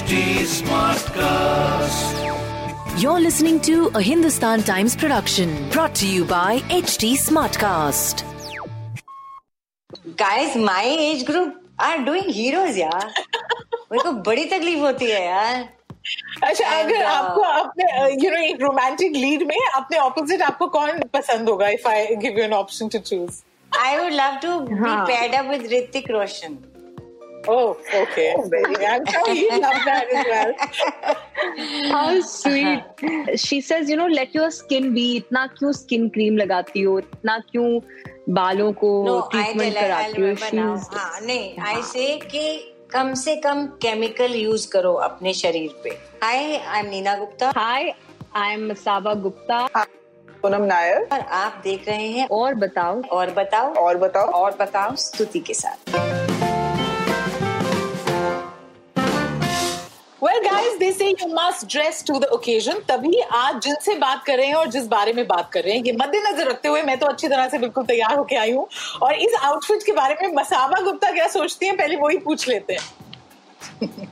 HT 0.00 0.18
Smartcast. 0.50 2.12
You're 3.02 3.20
listening 3.20 3.60
to 3.62 3.88
a 3.94 4.00
Hindustan 4.00 4.62
Times 4.62 4.94
production 4.96 5.50
brought 5.68 5.94
to 5.96 6.06
you 6.06 6.24
by 6.24 6.60
HT 6.76 7.10
Smartcast. 7.22 8.22
Guys, 10.16 10.56
my 10.56 10.84
age 10.84 11.26
group 11.26 11.54
are 11.78 12.02
doing 12.06 12.30
heroes, 12.30 12.78
yeah. 12.78 13.10
मेरे 13.90 14.02
को 14.02 14.12
बड़ी 14.30 14.44
तकलीफ 14.54 14.78
होती 14.78 15.10
है 15.10 15.20
यार. 15.26 15.68
अच्छा 16.44 16.70
अगर 16.78 17.04
uh, 17.04 17.10
आपको 17.10 17.40
अपने 17.60 17.84
यू 18.24 18.30
नो 18.30 18.42
एक 18.46 18.62
रोमांटिक 18.62 19.16
लीड 19.16 19.46
में 19.48 19.58
अपने 19.74 19.98
ऑपोजिट 19.98 20.42
आपको 20.42 20.66
कौन 20.78 21.02
पसंद 21.14 21.48
होगा 21.48 21.68
if 21.78 21.86
I 21.88 22.16
give 22.24 22.38
you 22.38 22.44
an 22.44 22.52
option 22.64 22.88
to 22.88 22.98
choose 23.12 23.42
I 23.72 23.96
would 23.98 24.12
love 24.12 24.38
to 24.42 24.58
be 24.60 24.96
paired 25.12 25.34
up 25.34 25.50
with 25.50 25.72
Hrithik 25.72 26.10
Roshan 26.10 26.58
Oh, 27.48 27.76
okay. 27.94 28.34
Oh, 28.36 28.50
I'm 28.88 29.06
sure 29.06 29.34
you 29.34 29.48
love 29.48 29.84
that 29.84 30.06
as 30.12 30.26
well. 30.28 30.52
How 31.92 32.20
sweet. 32.20 32.82
She 33.36 33.60
says, 33.60 33.88
you 33.88 33.96
know, 33.96 34.06
let 34.06 34.34
your 34.34 34.50
skin 34.50 34.94
be. 34.94 35.20
Itna 35.20 35.48
kyun 35.48 35.74
skin 35.74 36.10
cream 36.10 36.36
lagati 36.36 36.86
ho? 36.86 37.00
Itna 37.00 37.42
kyun 37.54 37.82
बालों 38.28 38.72
को 38.72 39.20
treatment 39.20 39.74
कराती 39.74 40.22
हूँ? 40.22 40.78
हाँ 40.94 41.20
नहीं 41.20 41.58
आई 41.58 41.82
से 41.82 42.06
हाँ. 42.06 42.18
कि 42.18 42.74
कम 42.90 43.14
से 43.14 43.36
कम 43.36 43.66
केमिकल 43.66 44.34
यूज़ 44.34 44.70
करो 44.70 44.92
अपने 44.92 45.32
शरीर 45.32 45.80
पे। 45.84 45.90
Hi 46.24 46.56
I 46.56 46.80
am 46.80 46.86
Neena 46.86 47.16
Gupta 47.16 47.52
hi 47.56 47.94
I 48.36 48.52
am 48.52 48.74
Saba 48.74 49.14
Gupta 49.14 49.68
Poonam 50.42 50.62
Nair 50.62 51.08
और 51.12 51.20
आप 51.20 51.60
देख 51.64 51.88
रहे 51.88 52.08
हैं 52.08 52.28
और 52.28 52.54
बताओ। 52.54 53.02
और 53.02 53.30
बताओ। 53.30 53.72
और 53.72 53.96
बताओ। 53.96 54.30
और 54.30 54.50
बताओ, 54.50 54.50
बताओ 54.50 54.96
स्तुति 54.96 55.40
के 55.40 55.54
साथ। 55.54 56.19
Well, 60.20 60.38
guys, 60.42 60.78
they 60.78 60.92
say 60.92 61.14
you 61.18 61.28
must 61.34 61.66
dress 61.66 62.02
to 62.02 62.18
the 62.22 62.28
occasion. 62.36 62.80
तभी 62.88 63.20
आज 63.34 63.60
जिनसे 63.64 63.94
बात 63.98 64.24
कर 64.26 64.36
रहे 64.38 64.46
हैं 64.46 64.54
और 64.54 64.66
जिस 64.70 64.86
बारे 64.86 65.12
में 65.12 65.26
बात 65.26 65.50
कर 65.52 65.62
रहे 65.64 65.74
हैं 65.74 65.84
ये 65.84 65.92
मद्देनजर 66.00 66.48
रखते 66.50 66.68
हुए 66.68 66.82
मैं 66.82 66.98
तो 66.98 67.06
अच्छी 67.06 67.28
तरह 67.28 67.48
से 67.48 67.58
बिल्कुल 67.58 67.84
तैयार 67.86 68.16
होके 68.18 68.36
आई 68.36 68.52
हूँ 68.52 68.66
और 69.02 69.14
इस 69.26 69.34
आउटफिट 69.42 69.82
के 69.86 69.92
बारे 69.92 70.16
में 70.22 70.34
मसाबा 70.34 70.80
गुप्ता 70.84 71.10
क्या 71.10 71.28
सोचती 71.38 71.66
हैं 71.66 71.76
पहले 71.76 71.96
वही 71.96 72.18
पूछ 72.28 72.48
लेते 72.48 72.74
हैं 72.74 74.08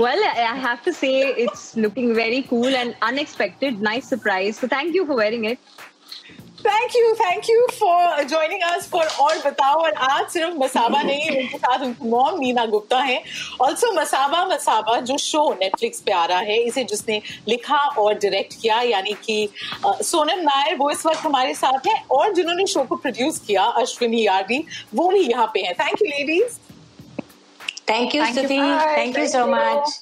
Well, 0.00 0.20
I 0.24 0.56
have 0.56 0.82
to 0.84 0.92
say 0.92 1.08
it's 1.44 1.76
looking 1.76 2.14
very 2.14 2.42
cool 2.50 2.76
and 2.76 2.94
unexpected. 3.02 3.80
Nice 3.82 4.06
surprise. 4.08 4.58
So 4.58 4.68
thank 4.68 4.94
you 4.94 5.04
for 5.06 5.16
wearing 5.16 5.44
it. 5.44 5.58
Thank 6.66 6.96
you 6.96 7.12
thank 7.14 7.48
you 7.50 7.66
for 7.72 8.22
joining 8.28 8.62
us 8.62 8.88
for 8.92 9.06
और 9.20 9.38
बताओ 9.46 9.80
और 9.82 9.92
आज 10.08 10.26
सिर्फ़ 10.30 10.54
मसाबा 10.58 11.02
नहीं 11.10 11.30
उनके 11.30 11.58
साथ 11.58 11.84
उनकी 11.84 12.08
मॉम 12.08 12.38
नीना 12.40 12.64
गुप्ता 12.66 12.98
है 12.98 13.22
ऑल्सो 13.60 13.92
मसाबा 13.92 14.44
मसाबा 14.46 14.98
जो 15.10 15.16
शो 15.18 15.48
नेटफ्लिक्स 15.60 16.00
पे 16.00 16.12
आ 16.12 16.24
रहा 16.24 16.38
है 16.50 16.58
इसे 16.62 16.84
जिसने 16.84 17.20
लिखा 17.48 17.78
और 18.04 18.14
डायरेक्ट 18.14 18.60
किया 18.62 18.80
यानी 18.82 19.14
कि 19.24 19.38
सोनम 19.86 20.40
नायर 20.42 20.76
वो 20.76 20.90
इस 20.90 21.06
वक्त 21.06 21.24
हमारे 21.24 21.54
साथ 21.54 21.86
है 21.86 22.02
और 22.10 22.32
जिन्होंने 22.34 22.66
शो 22.66 22.84
को 22.84 22.96
प्रोड्यूस 22.96 23.38
किया 23.46 23.64
अश्विनी 23.82 24.26
यार्डी 24.26 24.64
वो 24.94 25.08
भी 25.08 25.20
यहाँ 25.20 25.50
पे 25.54 25.60
हैं 25.60 25.74
thank 25.80 26.02
you 26.02 26.08
ladies 26.08 26.58
thank 27.90 28.14
you. 28.14 28.24
Thank 28.24 28.50
you 28.50 28.64
Thank 28.96 29.28
so 29.28 29.38
you. 29.38 29.54
Much 29.54 30.00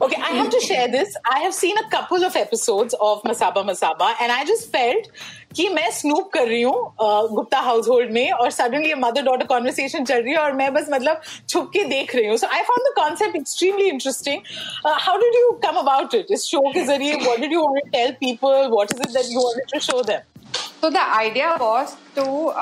Okay, 0.00 0.20
I 0.20 0.30
have 0.30 0.50
to 0.50 0.60
share 0.60 0.88
this. 0.88 1.16
I 1.24 1.40
have 1.40 1.54
seen 1.54 1.78
a 1.78 1.88
couple 1.88 2.24
of 2.24 2.34
episodes 2.34 2.94
of 3.00 3.22
Masaba 3.22 3.62
Masaba, 3.64 4.14
and 4.20 4.32
I 4.32 4.44
just 4.44 4.72
felt 4.72 5.06
कि 5.56 5.68
मैं 5.68 5.90
snoop 5.92 6.30
कर 6.32 6.46
रही 6.48 6.62
हूँ 6.62 6.94
Gupta 7.34 7.58
house 7.60 7.88
hold 7.88 8.10
में 8.12 8.30
और 8.32 8.50
suddenly 8.50 8.94
mother 9.04 9.22
daughter 9.22 9.46
conversation 9.46 10.04
चल 10.04 10.22
रही 10.22 10.32
है 10.32 10.38
और 10.38 10.52
मैं 10.60 10.72
बस 10.74 10.86
मतलब 10.92 11.20
छुप 11.48 11.70
के 11.72 11.84
देख 11.84 12.14
रही 12.16 12.26
हूँ। 12.26 12.36
So 12.36 12.46
I 12.46 12.62
found 12.68 12.88
the 12.88 12.94
concept 12.96 13.36
extremely 13.36 13.88
interesting 13.88 14.40
how 14.86 15.16
did 15.20 15.34
you 15.36 15.50
come 15.64 15.78
about 15.78 16.14
it 16.14 16.30
इस 16.38 16.44
शो 16.50 16.60
के 16.74 16.84
ज़रिए 16.84 17.14
what 17.24 17.40
did 17.40 17.52
you 17.52 17.62
want 17.62 17.90
tell 17.92 18.12
people 18.20 18.68
what 18.72 18.92
is 18.94 19.18
it 19.18 19.32
you 19.32 19.40
wanted 19.40 19.72
to 19.72 19.80
show 19.86 20.02
them 20.02 20.50
so 20.80 20.90
the 20.90 21.06
idea 21.20 21.54
was 21.62 21.94
to 22.18 22.52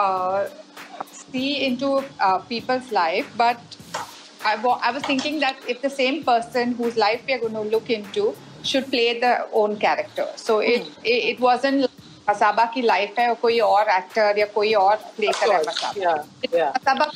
see 1.17 1.53
into 1.67 2.01
people's 2.23 2.93
life 2.93 3.37
but 3.37 3.79
I, 4.43 4.53
wa- 4.65 4.79
I 4.89 4.91
was 4.97 5.03
thinking 5.07 5.35
that 5.41 5.67
if 5.73 5.81
the 5.81 5.89
same 5.95 6.15
person 6.27 6.71
whose 6.77 6.95
life 7.01 7.25
we 7.27 7.35
are 7.35 7.41
going 7.41 7.57
to 7.57 7.65
look 7.73 7.91
into 7.97 8.23
should 8.69 8.87
play 8.93 9.21
their 9.21 9.43
own 9.53 9.75
character. 9.83 10.25
So 10.37 10.55
mm. 10.61 10.69
it, 10.69 10.87
it 11.33 11.43
wasn't 11.47 11.91
Masaba 12.30 12.66
की 12.74 12.82
life 12.82 13.20
है 13.20 13.28
और 13.30 13.36
कोई 13.42 13.60
और 13.60 13.90
actor 13.96 14.40
या 14.40 14.46
कोई 14.54 14.74
और 14.74 14.96
play 15.18 15.28
कर 15.40 15.48
रहा 15.48 15.58
है 15.58 15.64
Masaba 15.68 16.02
yeah 16.04 16.58
yeah 16.60 16.72
Masaba, 16.78 17.08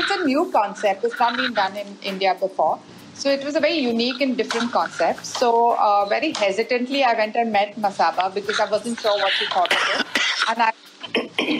it's 0.00 0.10
a 0.10 0.24
new 0.24 0.50
concept. 0.52 1.04
It's 1.04 1.18
not 1.18 1.36
been 1.36 1.52
done 1.54 1.76
in 1.76 1.96
India 2.02 2.34
before. 2.40 2.78
So 3.14 3.30
it 3.30 3.44
was 3.44 3.56
a 3.56 3.60
very 3.60 3.78
unique 3.78 4.20
and 4.20 4.36
different 4.36 4.72
concept. 4.72 5.24
So 5.24 5.50
uh, 5.72 6.04
very 6.06 6.32
hesitantly, 6.32 7.02
I 7.02 7.14
went 7.14 7.36
and 7.36 7.50
met 7.50 7.76
Masaba 7.76 8.32
because 8.34 8.60
I 8.60 8.70
wasn't 8.70 9.00
sure 9.00 9.16
what 9.18 9.32
she 9.32 9.46
thought 9.46 9.72
of 9.72 9.86
it. 9.94 10.06
And 10.50 10.62
I, 10.62 10.72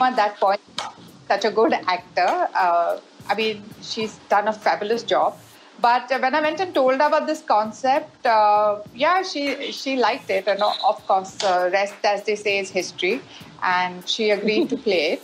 at 0.08 0.16
that 0.16 0.36
point, 0.38 0.60
such 1.28 1.46
a 1.46 1.50
good 1.50 1.72
actor. 1.72 2.48
Uh, 2.54 2.98
I 3.28 3.34
mean, 3.34 3.62
she's 3.80 4.18
done 4.28 4.48
a 4.48 4.52
fabulous 4.52 5.02
job. 5.02 5.38
But 5.81 6.11
uh, 6.11 6.19
when 6.19 6.35
I 6.35 6.41
went 6.41 6.59
and 6.59 6.73
told 6.73 6.99
her 7.01 7.07
about 7.07 7.25
this 7.25 7.41
concept, 7.41 8.25
uh, 8.25 8.81
yeah, 8.93 9.23
she 9.23 9.71
she 9.71 9.95
liked 9.97 10.29
it, 10.29 10.47
and 10.47 10.61
uh, 10.61 10.71
of 10.87 11.05
course, 11.07 11.43
uh, 11.43 11.69
rest 11.73 11.95
as 12.03 12.23
they 12.23 12.35
say 12.35 12.59
is 12.59 12.69
history, 12.69 13.19
and 13.63 14.07
she 14.07 14.29
agreed 14.29 14.69
to 14.69 14.77
play 14.77 15.13
it. 15.13 15.23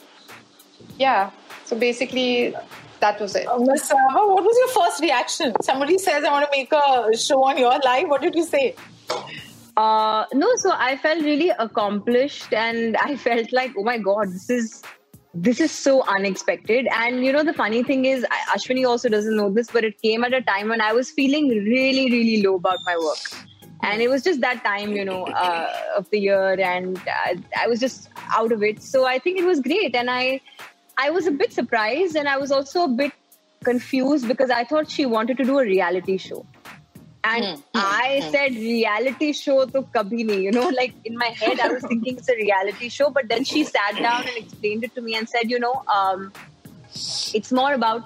Yeah. 0.97 1.29
So 1.66 1.78
basically, 1.78 2.56
that 3.01 3.19
was 3.22 3.35
it. 3.35 3.45
Masaba, 3.47 4.28
what 4.34 4.44
was 4.44 4.57
your 4.63 4.84
first 4.84 5.01
reaction? 5.01 5.53
Somebody 5.62 5.97
says, 5.97 6.23
I 6.23 6.31
want 6.31 6.50
to 6.50 6.57
make 6.57 6.72
a 6.72 7.16
show 7.18 7.44
on 7.44 7.57
your 7.57 7.78
life. 7.79 8.07
What 8.07 8.22
did 8.22 8.35
you 8.35 8.45
say? 8.45 8.75
Uh, 9.75 10.25
no, 10.34 10.56
so 10.56 10.72
I 10.74 10.97
felt 10.97 11.24
really 11.24 11.50
accomplished, 11.50 12.51
and 12.51 12.97
I 12.97 13.16
felt 13.16 13.51
like, 13.51 13.74
oh 13.78 13.84
my 13.84 14.00
god, 14.00 14.29
this 14.29 14.50
is 14.50 14.81
this 15.40 15.59
is 15.59 15.72
so 15.72 16.03
unexpected. 16.08 16.88
And 16.92 17.24
you 17.24 17.31
know, 17.31 17.44
the 17.44 17.53
funny 17.53 17.84
thing 17.84 18.06
is, 18.06 18.25
Ashwini 18.53 18.88
also 18.88 19.08
doesn't 19.08 19.36
know 19.36 19.52
this, 19.52 19.70
but 19.72 19.84
it 19.84 20.02
came 20.02 20.24
at 20.24 20.34
a 20.34 20.42
time 20.42 20.70
when 20.70 20.81
I 20.81 20.94
was 20.94 21.12
feeling 21.12 21.50
really, 21.50 22.09
really 22.12 22.42
low 22.42 22.56
about 22.56 22.80
my 22.86 22.98
work. 22.98 23.46
And 23.84 24.02
it 24.02 24.09
was 24.09 24.24
just 24.24 24.42
that 24.42 24.64
time, 24.64 24.94
you 24.94 25.06
know, 25.06 25.25
uh, 25.25 25.72
of 25.96 26.09
the 26.09 26.20
year, 26.20 26.59
and 26.59 26.98
uh, 26.98 27.36
I 27.56 27.68
was 27.68 27.80
just 27.80 28.09
out 28.34 28.52
of 28.52 28.64
it. 28.64 28.81
So 28.81 29.06
I 29.06 29.20
think 29.20 29.38
it 29.38 29.46
was 29.46 29.59
great, 29.59 29.96
and 29.96 30.09
I, 30.09 30.42
I 30.98 31.12
was 31.12 31.28
a 31.28 31.31
bit 31.31 31.54
surprised, 31.54 32.16
and 32.16 32.28
I 32.28 32.38
was 32.38 32.52
also 32.52 32.86
a 32.86 32.88
bit 32.88 33.12
confused 33.64 34.28
because 34.28 34.50
I 34.50 34.64
thought 34.64 34.90
she 34.90 35.06
wanted 35.06 35.38
to 35.38 35.44
do 35.44 35.59
a 35.59 35.64
reality 35.64 36.18
show. 36.18 36.46
And 37.29 37.63
I 37.73 38.27
said 38.31 38.53
reality 38.55 39.31
show 39.33 39.65
to 39.65 39.81
kabhi 39.81 40.25
nahi, 40.29 40.43
you 40.43 40.51
know, 40.51 40.69
like 40.81 40.93
in 41.05 41.17
my 41.17 41.31
head 41.41 41.59
I 41.59 41.69
was 41.69 41.83
thinking 41.83 42.17
it's 42.17 42.29
a 42.29 42.35
reality 42.35 42.89
show, 42.89 43.09
but 43.09 43.27
then 43.27 43.43
she 43.43 43.63
sat 43.63 43.97
down 43.97 44.21
and 44.21 44.38
explained 44.38 44.83
it 44.83 44.95
to 44.95 45.01
me 45.01 45.15
and 45.15 45.27
said, 45.27 45.49
you 45.49 45.59
know, 45.59 45.83
um, 45.93 46.31
it's 47.33 47.51
more 47.51 47.73
about 47.73 48.03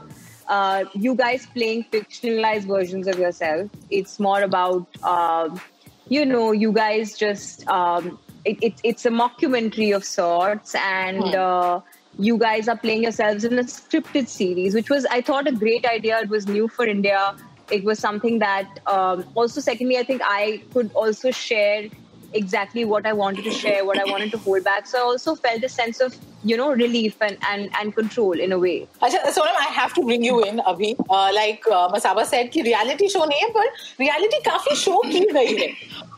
uh, 0.47 0.85
you 0.93 1.15
guys 1.15 1.45
playing 1.45 1.85
fictionalized 1.91 2.65
versions 2.65 3.07
of 3.07 3.17
yourself. 3.17 3.69
It's 3.89 4.19
more 4.19 4.41
about, 4.41 4.87
um, 5.03 5.61
you 6.09 6.25
know, 6.25 6.51
you 6.51 6.71
guys 6.73 7.17
just, 7.17 7.67
um, 7.67 8.19
it, 8.43 8.57
it, 8.61 8.73
it's 8.83 9.05
a 9.05 9.09
mockumentary 9.09 9.95
of 9.95 10.03
sorts, 10.03 10.75
and 10.75 11.35
uh, 11.35 11.79
you 12.19 12.37
guys 12.37 12.67
are 12.67 12.75
playing 12.75 13.03
yourselves 13.03 13.43
in 13.43 13.57
a 13.59 13.63
scripted 13.63 14.27
series, 14.27 14.73
which 14.73 14.89
was, 14.89 15.05
I 15.05 15.21
thought, 15.21 15.47
a 15.47 15.51
great 15.51 15.85
idea. 15.85 16.19
It 16.19 16.29
was 16.29 16.47
new 16.47 16.67
for 16.67 16.85
India 16.85 17.35
It 17.70 17.84
was 17.84 17.98
something 17.98 18.38
that, 18.40 18.80
um, 18.86 19.24
also, 19.34 19.60
secondly, 19.60 19.98
I 19.98 20.02
think 20.04 20.22
I 20.24 20.62
could 20.74 20.90
also 20.94 21.30
share 21.30 21.88
exactly 22.32 22.84
what 22.84 23.06
I 23.06 23.12
wanted 23.12 23.44
to 23.44 23.50
share, 23.50 23.84
what 23.84 23.98
I 23.98 24.04
wanted 24.10 24.30
to 24.32 24.38
hold 24.38 24.64
back. 24.64 24.86
So 24.86 24.98
I 24.98 25.02
also 25.02 25.34
felt 25.34 25.64
a 25.64 25.68
sense 25.68 26.00
of, 26.00 26.16
you 26.44 26.56
know, 26.56 26.70
relief 26.72 27.16
and, 27.20 27.38
and, 27.50 27.70
and 27.80 27.94
control 27.94 28.44
in 28.46 28.52
a 28.52 28.58
way. 28.58 28.76
अच्छा 29.02 29.30
Sonam 29.38 29.62
I 29.64 29.72
have 29.76 29.92
to 29.96 30.02
bring 30.06 30.26
you 30.26 30.40
in 30.50 30.58
अभी 30.72 30.94
like 31.10 31.68
Masaba 31.94 32.24
said 32.34 32.50
कि 32.52 32.62
reality 32.70 33.08
show 33.08 33.24
नहीं 33.24 33.40
है 33.40 33.48
पर 33.58 33.72
reality 34.00 34.40
काफी 34.50 34.76
show 34.84 35.00
की 35.12 35.20
गई 35.32 35.56
है 35.62 35.70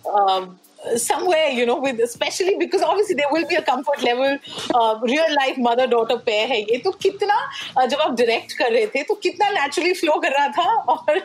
Um, 0.09 0.59
somewhere 0.98 1.50
you 1.50 1.66
know 1.66 1.80
with 1.80 2.00
especially 2.00 2.56
because 2.58 2.82
obviously 2.82 3.16
there 3.16 3.32
will 3.32 3.48
be 3.48 3.56
a 3.56 3.62
comfort 3.62 4.02
level 4.04 4.38
uh, 4.74 5.00
real 5.04 5.36
life 5.36 5.58
mother 5.58 5.88
daughter 5.88 6.18
pair 6.20 6.48
है 6.50 6.60
ये 6.62 6.78
तो 6.84 6.92
कितना 6.92 7.38
uh, 7.78 7.88
जब 7.88 8.00
आप 8.00 8.16
डायरेक्ट 8.18 8.54
कर 8.58 8.72
रहे 8.72 8.86
थे 8.88 9.04
तो 9.04 9.16
कितना 9.24 9.50
नेचुरली 9.50 9.94
फ्लो 9.94 10.20
कर 10.20 10.32
रहा 10.32 10.48
था 10.58 10.68
और 10.94 11.20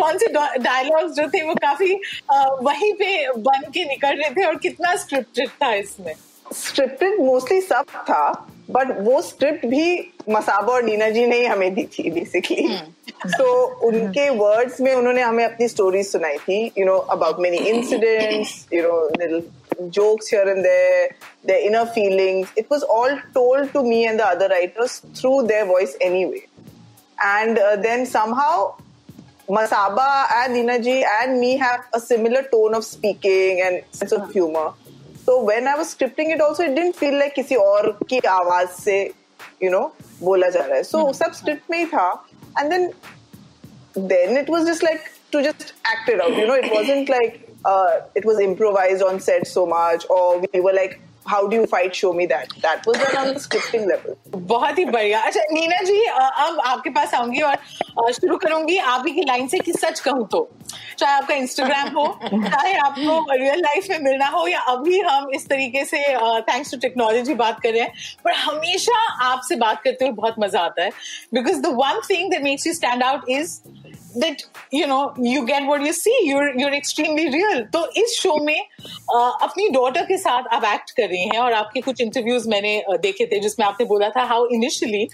कौन 0.00 0.18
से 0.18 0.28
डायलॉग्स 0.58 1.14
जो 1.16 1.28
थे 1.34 1.42
वो 1.42 1.54
काफ़ी 1.62 1.94
uh, 1.94 2.50
वहीं 2.62 2.92
पे 2.94 3.10
बन 3.48 3.70
के 3.74 3.84
निकल 3.84 4.22
रहे 4.22 4.30
थे 4.30 4.44
और 4.46 4.58
कितना 4.58 4.94
स्क्रिप्टेड 4.96 5.50
था 5.62 5.72
इसमें 5.74 6.14
स्क्रिप्टेड 6.52 7.20
मोस्टली 7.20 7.60
सब 7.60 7.84
था 8.10 8.22
But 8.76 8.90
वो 9.00 9.20
स्क्रिप्ट 9.22 9.66
भी 9.66 9.84
Masaba 10.28 10.76
and 10.78 10.84
नीना 10.84 11.08
जी 11.10 11.26
ने 11.26 11.36
ही 11.40 11.44
हमें 11.46 11.74
दी 11.74 11.84
थी 11.92 12.10
बेसिकली 12.10 12.66
सो 13.26 13.44
hmm. 13.44 13.84
उनके 13.86 14.28
वर्ड्स 14.38 14.80
में 14.80 14.94
उन्होंने 14.94 15.22
हमें 15.22 15.44
अपनी 15.44 15.68
स्टोरी 15.68 16.02
सुनाई 16.02 16.36
थी 16.38 16.60
you 16.78 16.86
know 16.86 16.96
about 17.16 17.40
many 17.40 17.58
incidents 17.70 18.66
you 18.74 18.82
jokes 19.90 20.28
here 20.28 20.48
and 20.48 20.64
there, 20.64 21.10
their 21.44 21.66
inner 21.66 21.86
feelings. 21.86 22.48
It 22.56 22.68
was 22.70 22.82
all 22.82 23.18
told 23.34 23.72
to 23.72 23.82
me 23.82 24.06
and 24.06 24.18
the 24.18 24.26
other 24.26 24.48
writers 24.48 25.00
through 25.14 25.46
their 25.46 25.66
voice 25.66 25.96
anyway. 26.00 26.46
And 27.22 27.58
uh, 27.58 27.76
then 27.76 28.06
somehow 28.06 28.76
Masaba 29.48 30.26
and 30.32 30.54
Neena 30.54 30.80
ji 30.82 31.04
and 31.20 31.40
me 31.40 31.56
have 31.56 31.86
a 31.94 32.00
similar 32.00 32.42
tone 32.42 32.74
of 32.74 32.84
speaking 32.84 33.62
and 33.64 33.82
sense 33.92 34.12
of 34.12 34.26
hmm. 34.26 34.32
humor. 34.32 34.72
So 35.28 35.40
when 35.46 35.66
I 35.68 35.74
was 35.76 35.88
scripting 35.88 36.30
it 36.32 36.40
also 36.40 36.62
it 36.62 36.70
didn't 36.70 36.94
feel 36.94 37.18
like 37.18 37.32
किसी 37.34 37.54
और 37.54 37.90
की 38.10 38.18
आवाज़ 38.28 38.68
से 38.82 39.00
you 39.62 39.70
know 39.70 39.80
बोला 40.22 40.48
जा 40.48 40.60
रहा 40.60 40.76
है। 40.76 40.82
सो 40.82 40.98
hmm. 40.98 41.14
सब 41.16 41.32
स्क्रिप्ट 41.32 41.70
में 41.70 41.78
ही 41.78 41.84
था। 41.86 42.10
And 42.60 42.70
then 42.70 42.90
then 43.98 44.38
it 44.38 44.50
was 44.50 44.70
just 44.70 44.84
like 44.84 45.00
to 45.32 45.40
just 45.40 45.74
acted 45.92 46.20
out 46.22 46.38
you 46.38 46.46
know 46.46 46.56
it 46.56 46.72
wasn't 46.72 47.10
like 47.10 47.44
it 48.18 48.26
was 48.28 48.38
improvised 48.42 49.02
on 49.06 49.16
set 49.22 49.46
so 49.52 49.62
much 49.70 50.04
or 50.16 50.26
we 50.42 50.60
were 50.66 50.74
like 50.76 50.92
how 51.30 51.40
do 51.46 51.56
you 51.56 51.66
fight? 51.66 51.94
Show 51.94 52.12
me 52.12 52.26
that. 52.26 52.52
That 52.62 52.86
was 52.86 52.98
done 52.98 53.16
on 53.20 53.32
the 53.34 53.42
scripting 53.46 53.86
level. 53.90 54.14
बहुत 54.52 54.78
ही 54.78 54.84
बढ़िया। 54.86 55.20
अच्छा 55.20 55.40
नीना 55.52 55.80
जी 55.82 56.04
अब 56.04 56.60
आपके 56.66 56.90
पास 56.90 57.14
आऊँगी 57.14 57.40
और 57.40 58.12
शुरू 58.12 58.36
करूँगी। 58.36 58.76
आप 58.92 59.06
ही 59.06 59.12
की 59.14 59.24
लाइन 59.28 59.48
से 59.48 59.58
कि 59.58 59.72
सच 59.72 60.00
कहूँ 60.00 60.26
तो। 60.32 60.48
चाहे 60.98 61.12
आपका 61.14 61.34
इंस्टाग्राम 61.34 61.88
हो, 61.96 62.06
चाहे 62.24 62.72
आपको 62.78 63.24
रियल 63.32 63.60
लाइफ 63.60 63.86
में 63.90 63.98
मिलना 64.02 64.26
हो, 64.28 64.46
या 64.48 64.60
अभी 64.70 65.00
हम 65.00 65.30
इस 65.34 65.46
तरीके 65.48 65.84
से 65.84 66.02
थैंक्स 66.48 66.70
टू 66.70 66.78
टेक्नोलॉजी 66.80 67.34
बात 67.34 67.60
कर 67.62 67.72
रहे 67.72 67.82
हैं, 67.82 67.92
पर 68.24 68.32
हमेशा 68.34 68.98
आपसे 69.24 69.56
बात 69.56 69.82
करते 69.82 70.04
हुए 70.04 70.14
बहुत 70.14 70.34
मज़ा 70.40 70.60
आता 70.60 70.82
है। 70.82 70.90
Because 71.34 71.60
the 71.62 71.74
one 71.76 72.00
thing 72.10 72.30
that 72.30 72.42
makes 72.42 72.66
you 72.66 72.72
stand 72.74 73.02
out 73.02 73.28
is 73.28 73.58
that 74.21 74.43
you 74.71 74.87
know 74.87 75.13
you 75.17 75.45
get 75.45 75.65
what 75.67 75.81
you 75.81 75.93
see 75.93 76.15
you're 76.23 76.49
you're 76.61 76.73
extremely 76.79 77.25
real 77.35 77.61
तो 77.75 77.85
इस 78.01 78.17
शो 78.21 78.35
में 78.45 78.59
uh, 78.59 79.31
अपनी 79.47 79.69
डॉटर 79.69 80.05
के 80.05 80.17
साथ 80.17 80.53
आप 80.57 80.65
एक्ट 80.73 80.91
कर 80.97 81.07
रही 81.09 81.23
हैं 81.33 81.39
और 81.39 81.53
आपके 81.53 81.81
कुछ 81.81 82.01
इंटरव्यूज 82.01 82.47
मैंने 82.47 82.73
uh, 82.91 82.99
देखे 83.01 83.25
थे 83.31 83.39
जिसमें 83.39 83.65
आपने 83.67 83.85
बोला 83.93 84.09
था 84.17 84.23
how 84.33 84.45
initially 84.57 85.07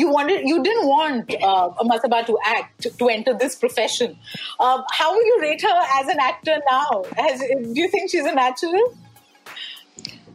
you 0.00 0.10
wanted 0.12 0.46
you 0.48 0.62
didn't 0.66 0.88
want 0.88 1.34
uh, 1.50 1.68
Masaba 1.92 2.24
to 2.26 2.36
act 2.56 2.90
to 2.98 3.08
enter 3.16 3.34
this 3.44 3.56
profession 3.64 4.18
uh, 4.60 4.82
how 4.98 5.12
will 5.14 5.32
you 5.32 5.38
rate 5.46 5.66
her 5.70 5.78
as 6.00 6.12
an 6.16 6.20
actor 6.28 6.58
now 6.70 7.02
Has, 7.16 7.40
do 7.40 7.80
you 7.80 7.88
think 7.96 8.10
she's 8.10 8.30
a 8.34 8.34
natural 8.34 8.92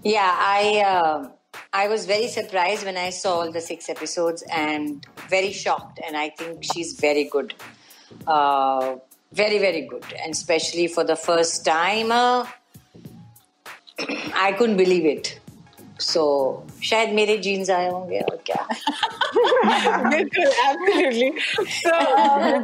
Yeah, 0.03 0.33
I 0.39 0.81
uh, 0.89 1.29
I 1.73 1.87
was 1.87 2.05
very 2.05 2.27
surprised 2.27 2.85
when 2.85 2.95
I 2.97 3.09
saw 3.09 3.39
all 3.39 3.51
the 3.51 3.59
six 3.61 3.89
episodes 3.89 4.43
and 4.49 5.05
very 5.27 5.51
shocked. 5.51 5.99
And 6.05 6.15
I 6.15 6.29
think 6.29 6.63
she's 6.63 6.93
very 6.93 7.25
good, 7.25 7.53
uh, 8.27 8.95
very 9.33 9.59
very 9.59 9.81
good, 9.89 10.05
and 10.23 10.31
especially 10.33 10.87
for 10.87 11.03
the 11.03 11.15
first 11.15 11.63
time, 11.65 12.11
uh, 12.11 12.45
I 14.33 14.51
couldn't 14.53 14.77
believe 14.77 15.05
it. 15.05 15.35
So 15.99 16.21
शायद 16.83 17.09
मेरे 17.13 17.37
jeans 17.45 17.69
आए 17.69 17.89
होंगे 17.89 18.19
और 18.19 18.35
क्या 18.49 18.67
बिल्कुल 20.09 20.51
absolutely 20.65 21.31
so 21.83 21.95
uh, 21.95 22.59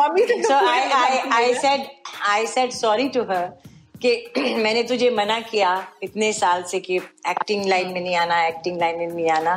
mummy 0.00 0.26
से 0.26 0.36
तो 0.42 0.48
so 0.48 0.54
I, 0.54 0.80
पूरे- 0.92 1.32
I, 1.32 1.40
I 1.40 1.54
said 1.64 1.88
I 2.34 2.44
said 2.52 2.72
sorry 2.72 3.08
to 3.16 3.24
her 3.32 3.44
कि 4.04 4.54
मैंने 4.62 4.82
तुझे 4.88 5.10
मना 5.10 5.38
किया 5.50 5.70
इतने 6.02 6.32
साल 6.32 6.62
से 6.70 6.80
कि 6.86 6.96
एक्टिंग 7.28 7.64
लाइन 7.68 7.92
में 7.92 8.00
नहीं 8.00 8.16
आना 8.16 8.40
एक्टिंग 8.46 8.78
लाइन 8.80 8.98
में 8.98 9.06
नहीं 9.06 9.30
आना 9.40 9.54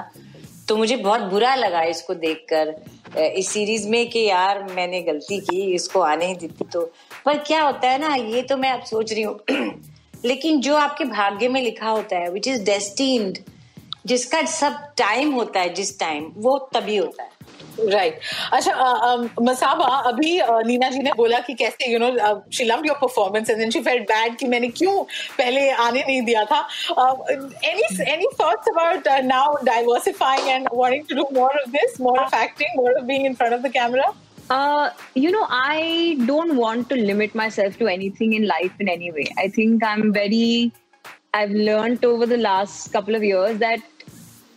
तो 0.69 0.77
मुझे 0.77 0.97
बहुत 0.97 1.21
बुरा 1.21 1.55
लगा 1.55 1.83
इसको 1.85 2.15
देखकर 2.15 2.75
इस 3.19 3.49
सीरीज़ 3.49 3.89
में 3.89 4.09
कि 4.11 4.21
यार 4.21 4.63
मैंने 4.73 5.01
गलती 5.03 5.39
की, 5.41 5.61
इसको 5.75 6.01
आने 6.01 6.27
ही 6.27 6.35
देती 6.35 6.65
तो। 6.65 6.81
पर 7.27 7.39
क्या 7.39 7.63
होता 7.63 7.91
है 7.91 7.99
ना, 7.99 8.15
ये 8.15 8.43
तो 8.43 8.57
मैं 8.57 8.71
अब 8.71 8.83
सोच 8.83 9.13
रही 9.13 9.23
हूँ। 9.23 9.41
लेकिन 10.25 10.61
जो 10.61 10.77
आपके 10.77 11.05
भाग्य 11.05 11.49
में 11.49 11.61
लिखा 11.63 11.89
होता 11.89 12.17
है 12.17 12.31
विच 12.31 12.49
इज़ 12.49 12.65
डेस्टिन्ड 12.65 13.39
जिसका 14.07 14.43
सब 14.43 14.79
टाइम 14.99 15.33
होता 15.33 15.61
है, 15.61 15.73
जिस 15.75 15.99
टाइम 16.01 16.33
वो 16.37 16.59
तभी 16.75 16.97
होता 16.97 17.23
है। 17.23 17.31
राइट 17.81 18.21
अच्छा 18.53 19.17
मसाबा 19.43 19.85
अभी 20.11 20.41
नीना 20.67 20.89
जी 20.91 20.99
ने 21.03 21.13
बोला 21.17 21.39
कि 21.47 21.55
कैसे 21.55 21.91
you 21.93 21.99
know 21.99 22.11
she 22.53 22.65
loved 22.65 22.87
your 22.87 22.97
performance 23.01 23.51
and 23.51 23.73
she 23.73 23.81
felt 23.81 24.03
bad 24.09 24.37
कि 24.39 24.47
मैंने 24.47 24.69
क्यों 24.81 25.03
पहले 25.39 25.71
आने 25.71 26.05
नहीं 26.07 26.23
दिया 26.23 26.45
था। 26.53 26.61
Any 27.71 27.87
any 28.13 28.27
thoughts 28.41 28.69
about 28.69 29.09
now 29.25 29.55
diversifying 29.65 30.49
and 30.49 30.69
wanting 30.75 31.05
to 31.09 31.15
do 31.17 31.29
more 31.41 31.61
of 31.61 31.71
this 31.71 32.01
more 32.01 32.19
of 32.19 32.35
acting 32.43 32.83
more 32.83 32.93
of 32.99 33.05
being 33.05 33.27
in 33.27 33.35
front 33.35 33.53
of 33.55 33.61
the 33.61 33.73
camera 33.73 34.13
Uh, 34.51 34.91
you 35.15 35.31
know, 35.35 35.47
I 35.49 36.17
don't 36.27 36.57
want 36.57 36.89
to 36.89 36.97
limit 36.97 37.35
myself 37.35 37.79
to 37.79 37.87
anything 37.93 38.35
in 38.39 38.43
life 38.47 38.73
in 38.79 38.91
any 38.95 39.11
way. 39.11 39.25
I 39.39 39.49
think 39.49 39.87
I'm 39.91 40.13
very, 40.13 40.71
I've 41.33 41.55
learned 41.69 42.05
over 42.05 42.27
the 42.27 42.37
last 42.37 42.93
couple 42.93 43.15
of 43.15 43.25
years 43.25 43.57
that, 43.63 43.87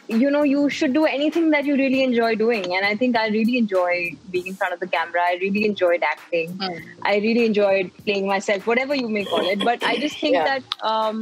you 0.07 0.31
know, 0.31 0.43
you 0.43 0.69
should 0.69 0.93
do 0.93 1.05
anything 1.05 1.49
that 1.51 1.65
you 1.65 1.75
really 1.75 2.01
enjoy 2.03 2.35
doing. 2.35 2.75
And 2.75 2.85
I 2.85 2.95
think 2.95 3.17
I 3.17 3.27
really 3.27 3.57
enjoy 3.57 4.11
being 4.31 4.47
in 4.47 4.55
front 4.55 4.73
of 4.73 4.79
the 4.79 4.87
camera. 4.87 5.21
I 5.21 5.37
really 5.41 5.65
enjoyed 5.65 6.03
acting. 6.03 6.59
I 7.03 7.17
really 7.17 7.45
enjoyed 7.45 7.91
playing 8.05 8.27
myself, 8.27 8.65
whatever 8.67 8.95
you 8.95 9.09
may 9.09 9.25
call 9.25 9.45
it. 9.47 9.59
But 9.59 9.83
I 9.83 9.97
just 9.97 10.17
think 10.19 10.35
Yeah. 10.35 10.45
that 10.59 10.63
um, 10.81 11.21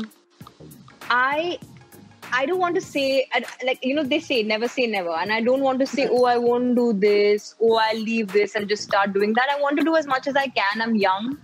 I 1.09 1.57
I 2.33 2.45
don't 2.45 2.59
want 2.59 2.75
to 2.75 2.81
say 2.81 3.27
like 3.63 3.83
you 3.83 3.95
know 3.95 4.03
they 4.03 4.19
say 4.19 4.43
never 4.43 4.67
say 4.67 4.87
never, 4.87 5.11
and 5.11 5.31
I 5.31 5.41
don't 5.41 5.61
want 5.61 5.79
to 5.79 5.85
say 5.87 6.07
oh 6.11 6.25
I 6.25 6.37
won't 6.37 6.75
do 6.75 6.93
this, 6.93 7.55
oh 7.61 7.75
I'll 7.75 7.99
leave 7.99 8.31
this 8.33 8.55
and 8.55 8.67
just 8.67 8.83
start 8.83 9.13
doing 9.13 9.33
that. 9.33 9.47
I 9.55 9.59
want 9.61 9.77
to 9.79 9.83
do 9.83 9.95
as 9.95 10.05
much 10.07 10.27
as 10.27 10.35
I 10.35 10.47
can. 10.47 10.81
I'm 10.81 10.95
young. 10.95 11.37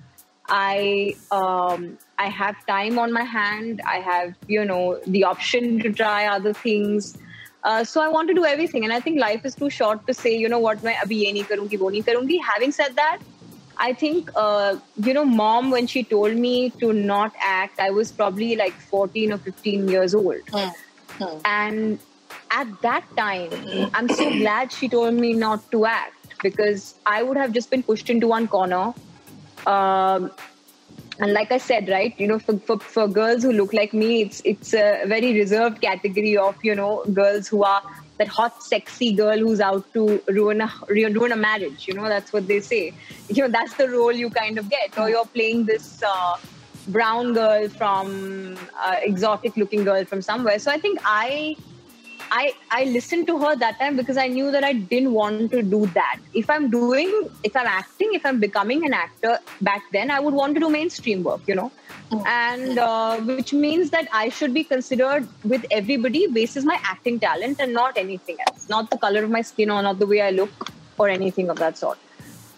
I 0.49 1.15
um, 1.31 1.97
I 2.19 2.27
have 2.27 2.55
time 2.65 2.99
on 2.99 3.13
my 3.13 3.23
hand. 3.23 3.81
I 3.85 3.99
have 3.99 4.35
you 4.47 4.65
know 4.65 4.99
the 5.07 5.23
option 5.23 5.79
to 5.79 5.91
try 5.93 6.25
other 6.27 6.53
things. 6.53 7.17
Uh, 7.64 7.82
so 7.82 8.00
I 8.00 8.08
want 8.08 8.28
to 8.28 8.34
do 8.34 8.44
everything, 8.44 8.84
and 8.84 8.92
I 8.92 9.00
think 9.00 9.18
life 9.18 9.44
is 9.44 9.54
too 9.54 9.70
short 9.70 10.06
to 10.06 10.14
say 10.14 10.36
you 10.36 10.48
know 10.48 10.58
what 10.58 10.84
मैं 10.84 10.94
अभी 11.04 11.16
ये 11.24 11.32
नहीं 11.32 11.44
करूँगी 11.44 11.76
वो 11.76 11.90
नहीं 11.90 12.02
करूँगी. 12.02 12.38
Having 12.54 12.72
said 12.72 12.94
that, 12.96 13.18
I 13.78 13.92
think, 13.92 14.30
uh, 14.34 14.76
you 14.96 15.12
know, 15.12 15.24
mom, 15.24 15.70
when 15.70 15.86
she 15.86 16.02
told 16.02 16.36
me 16.36 16.70
to 16.80 16.92
not 16.92 17.32
act, 17.42 17.80
I 17.80 17.90
was 17.90 18.10
probably 18.10 18.56
like 18.56 18.72
14 18.72 19.32
or 19.32 19.38
15 19.38 19.88
years 19.88 20.14
old. 20.14 20.40
And 21.44 21.98
at 22.50 22.68
that 22.82 23.04
time, 23.16 23.50
I'm 23.94 24.08
so 24.08 24.30
glad 24.30 24.72
she 24.72 24.88
told 24.88 25.14
me 25.14 25.32
not 25.32 25.70
to 25.72 25.84
act 25.86 26.34
because 26.42 26.94
I 27.04 27.22
would 27.22 27.36
have 27.36 27.52
just 27.52 27.70
been 27.70 27.82
pushed 27.82 28.08
into 28.08 28.28
one 28.28 28.48
corner. 28.48 28.94
Um, 29.66 30.30
and 31.19 31.33
like 31.33 31.51
I 31.51 31.57
said, 31.57 31.89
right, 31.89 32.17
you 32.19 32.27
know, 32.27 32.39
for, 32.39 32.57
for, 32.59 32.79
for 32.79 33.07
girls 33.07 33.43
who 33.43 33.51
look 33.51 33.73
like 33.73 33.93
me, 33.93 34.21
it's 34.21 34.41
it's 34.45 34.73
a 34.73 35.03
very 35.05 35.33
reserved 35.33 35.81
category 35.81 36.37
of 36.37 36.55
you 36.63 36.75
know 36.75 37.03
girls 37.13 37.47
who 37.47 37.63
are 37.63 37.81
that 38.17 38.27
hot, 38.27 38.63
sexy 38.63 39.13
girl 39.13 39.37
who's 39.37 39.59
out 39.59 39.91
to 39.93 40.21
ruin 40.27 40.61
a 40.61 40.71
ruin 40.87 41.31
a 41.31 41.35
marriage. 41.35 41.87
You 41.87 41.95
know, 41.95 42.07
that's 42.07 42.31
what 42.31 42.47
they 42.47 42.59
say. 42.61 42.93
You 43.29 43.43
know, 43.43 43.49
that's 43.49 43.73
the 43.75 43.89
role 43.89 44.11
you 44.11 44.29
kind 44.29 44.57
of 44.57 44.69
get, 44.69 44.97
or 44.97 45.09
you're 45.09 45.25
playing 45.25 45.65
this 45.65 46.01
uh, 46.03 46.37
brown 46.87 47.33
girl 47.33 47.67
from 47.69 48.57
uh, 48.79 48.95
exotic 49.01 49.57
looking 49.57 49.83
girl 49.83 50.05
from 50.05 50.21
somewhere. 50.21 50.59
So 50.59 50.71
I 50.71 50.79
think 50.79 50.99
I 51.03 51.55
I 52.33 52.53
I 52.71 52.85
listened 52.85 53.27
to 53.27 53.37
her 53.39 53.55
that 53.61 53.77
time 53.79 53.97
because 53.97 54.17
I 54.17 54.27
knew 54.27 54.51
that 54.51 54.63
I 54.63 54.71
didn't 54.73 55.11
want 55.11 55.51
to 55.51 55.61
do 55.61 55.85
that. 55.97 56.19
If 56.33 56.49
I'm 56.49 56.69
doing, 56.69 57.29
if 57.43 57.55
I'm 57.55 57.67
acting, 57.67 58.13
if 58.13 58.25
I'm 58.25 58.39
becoming 58.39 58.85
an 58.85 58.93
actor 58.93 59.37
back 59.69 59.83
then, 59.91 60.09
I 60.09 60.19
would 60.21 60.33
want 60.33 60.53
to 60.55 60.61
do 60.61 60.69
mainstream 60.69 61.23
work, 61.23 61.41
you 61.45 61.55
know, 61.55 61.71
and 62.25 62.79
uh, 62.79 63.17
which 63.17 63.51
means 63.53 63.89
that 63.89 64.07
I 64.13 64.29
should 64.29 64.53
be 64.53 64.63
considered 64.63 65.27
with 65.43 65.65
everybody 65.71 66.27
basis 66.27 66.63
my 66.63 66.79
acting 66.83 67.19
talent 67.19 67.59
and 67.59 67.73
not 67.73 67.97
anything 67.97 68.37
else, 68.47 68.69
not 68.69 68.89
the 68.89 68.97
color 68.97 69.25
of 69.25 69.29
my 69.29 69.41
skin 69.41 69.69
or 69.69 69.81
not 69.83 69.99
the 69.99 70.07
way 70.07 70.21
I 70.21 70.31
look 70.31 70.71
or 70.97 71.09
anything 71.09 71.49
of 71.49 71.59
that 71.59 71.77
sort. 71.77 71.99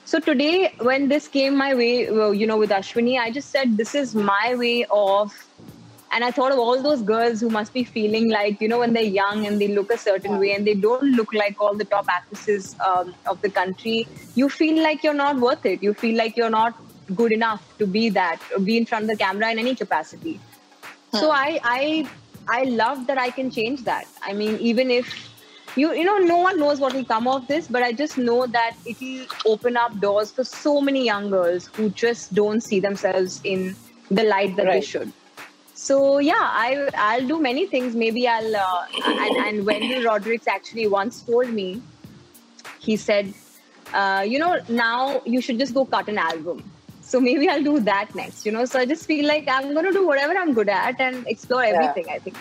So 0.06 0.20
today, 0.20 0.76
when 0.82 1.08
this 1.08 1.28
came 1.28 1.56
my 1.56 1.74
way, 1.74 2.02
you 2.42 2.46
know, 2.46 2.58
with 2.58 2.70
Ashwini, 2.70 3.18
I 3.18 3.32
just 3.32 3.50
said 3.50 3.78
this 3.78 3.96
is 3.96 4.14
my 4.14 4.54
way 4.54 4.86
of 4.92 5.34
and 6.14 6.24
I 6.24 6.30
thought 6.30 6.52
of 6.52 6.60
all 6.60 6.82
those 6.82 7.02
girls 7.02 7.40
who 7.42 7.50
must 7.50 7.74
be 7.74 7.84
feeling 7.84 8.30
like, 8.30 8.62
you 8.62 8.68
know, 8.68 8.80
when 8.80 8.94
they're 8.94 9.04
young 9.04 9.48
and 9.48 9.60
they 9.60 9.68
look 9.68 9.92
a 9.92 9.98
certain 9.98 10.38
way 10.38 10.54
and 10.54 10.66
they 10.66 10.76
don't 10.76 11.04
look 11.04 11.34
like 11.34 11.60
all 11.60 11.74
the 11.74 11.86
top 11.86 12.08
actresses 12.08 12.76
um, 12.80 13.16
of 13.26 13.42
the 13.42 13.50
country, 13.50 14.08
you 14.36 14.48
feel 14.48 14.84
like 14.84 15.04
you're 15.04 15.16
not 15.16 15.40
worth 15.40 15.66
it. 15.66 15.82
You 15.82 15.96
feel 15.96 16.16
like 16.16 16.38
you're 16.38 16.52
not 16.52 16.78
good 17.16 17.32
enough 17.32 17.66
to 17.80 17.88
be 17.88 18.10
that, 18.10 18.40
or 18.56 18.60
be 18.60 18.78
in 18.78 18.86
front 18.86 19.06
of 19.06 19.10
the 19.10 19.18
camera 19.18 19.52
in 19.52 19.58
any 19.58 19.74
capacity. 19.74 20.40
So 21.12 21.32
I, 21.32 21.60
I, 21.64 22.10
I 22.48 22.64
love 22.64 23.08
that 23.08 23.18
I 23.18 23.30
can 23.32 23.50
change 23.50 23.84
that. 23.86 24.08
I 24.22 24.34
mean, 24.34 24.58
even 24.60 24.92
if 24.92 25.30
you, 25.76 25.94
you 25.94 26.04
know, 26.04 26.20
no 26.20 26.38
one 26.38 26.60
knows 26.60 26.80
what 26.80 26.94
will 26.94 27.06
come 27.06 27.28
of 27.28 27.48
this, 27.48 27.68
but 27.68 27.82
I 27.82 27.92
just 27.92 28.18
know 28.20 28.46
that 28.46 28.76
it 28.86 29.02
will 29.02 29.54
open 29.54 29.78
up 29.78 30.00
doors 30.00 30.32
for 30.32 30.44
so 30.44 30.80
many 30.80 31.04
young 31.06 31.32
girls 31.32 31.68
who 31.74 31.90
just 31.90 32.34
don't 32.36 32.62
see 32.62 32.80
themselves 32.80 33.42
in 33.44 33.76
the 34.12 34.24
light 34.24 34.56
that 34.58 34.68
they 34.68 34.82
should. 34.82 35.12
So 35.84 36.20
yeah, 36.20 36.48
I 36.66 36.90
I'll 36.96 37.28
do 37.28 37.38
many 37.46 37.66
things. 37.72 37.96
Maybe 38.02 38.26
I'll 38.34 38.56
uh, 38.56 38.86
and 39.06 39.40
and 39.46 39.66
Wendell 39.70 40.04
Rodricks 40.04 40.48
actually 40.48 40.88
once 40.88 41.22
told 41.22 41.50
me, 41.50 41.82
he 42.80 42.96
said, 42.96 43.34
uh, 43.94 44.24
you 44.26 44.40
know, 44.40 44.54
now 44.70 45.22
you 45.26 45.42
should 45.42 45.60
just 45.60 45.74
go 45.74 45.84
cut 45.86 46.08
an 46.08 46.18
album. 46.18 46.64
So 47.02 47.20
maybe 47.20 47.50
I'll 47.50 47.64
do 47.64 47.82
that 47.82 48.16
next. 48.16 48.46
You 48.46 48.54
know, 48.54 48.64
so 48.64 48.80
I 48.80 48.86
just 48.86 49.06
feel 49.06 49.28
like 49.28 49.50
I'm 49.50 49.74
gonna 49.74 49.92
do 49.92 50.08
whatever 50.08 50.38
I'm 50.44 50.54
good 50.54 50.70
at 50.70 51.02
and 51.02 51.28
explore 51.28 51.64
everything. 51.64 52.10
I 52.10 52.20
think. 52.20 52.38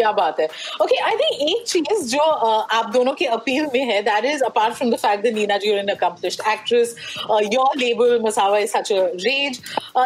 क्या 0.00 0.12
बात 0.12 0.40
है? 0.40 0.48
Okay 0.82 0.96
I 1.04 1.16
think 1.16 1.40
एक 1.50 1.66
चीज़ 1.68 2.04
जो 2.08 2.18
uh, 2.18 2.62
आप 2.76 2.90
दोनों 2.92 3.12
के 3.14 3.24
appeal 3.36 3.66
में 3.74 3.84
है 3.84 4.00
that 4.02 4.24
is 4.24 4.42
apart 4.44 4.74
from 4.74 4.90
the 4.90 4.96
fact 4.98 5.22
that 5.22 5.34
Neena 5.34 5.56
ji 5.58 5.72
are 5.72 5.78
an 5.78 5.88
accomplished 5.94 6.42
actress 6.48 6.94
your 7.52 7.76
label 7.78 8.20
Masaba 8.22 8.58
is 8.58 8.70
such 8.70 8.92
a 8.92 9.00
rage 9.24 9.60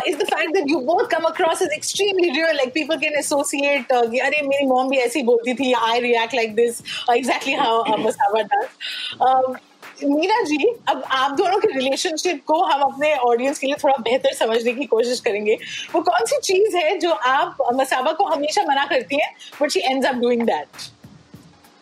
is 0.07 0.17
the 0.17 0.25
fact 0.25 0.55
that 0.55 0.71
you 0.71 0.81
both 0.89 1.07
come 1.11 1.29
across 1.29 1.63
is 1.63 1.75
extremely 1.75 2.31
real 2.31 2.57
like 2.57 2.73
people 2.75 2.97
can 2.99 3.19
associate 3.19 3.93
अरे 3.93 4.43
मेरी 4.49 4.67
mom 4.67 4.89
भी 4.89 4.99
ऐसी 5.01 5.23
बोलती 5.31 5.55
थी 5.55 5.73
I 5.83 6.01
react 6.01 6.35
like 6.35 6.55
this 6.55 6.83
exactly 7.11 7.55
how 7.55 7.97
Masaba 7.99 8.43
does 8.55 9.57
Neena 10.05 10.41
ji 10.45 10.59
अब 10.89 11.03
आप 11.19 11.31
दोनों 11.37 11.59
के 11.59 11.69
रिलेशनशिप 11.69 12.43
को 12.47 12.61
हम 12.65 12.81
अपने 12.83 13.15
ऑडियंस 13.29 13.59
के 13.59 13.67
लिए 13.67 13.77
थोड़ा 13.85 13.97
बेहतर 14.01 14.35
समझने 14.35 14.73
की 14.73 14.85
कोशिश 14.87 15.21
करेंगे 15.21 15.57
वो 15.95 16.01
कौन 16.03 16.27
सी 16.27 16.39
चीज़ 16.43 16.77
है 16.77 16.97
जो 16.99 17.11
आप 17.33 17.57
मसाबा 17.75 18.13
को 18.13 18.25
हमेशा 18.27 18.63
मना 18.69 18.85
करती 18.87 19.21
है 19.23 19.29
but 19.61 19.71
she 19.71 19.81
ends 19.81 20.07
up 20.09 20.15
doing 20.23 20.43
that 20.47 20.89